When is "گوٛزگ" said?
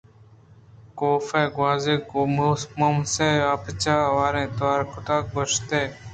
1.55-2.01